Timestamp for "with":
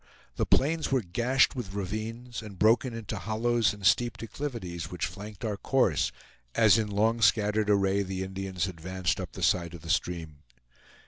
1.55-1.75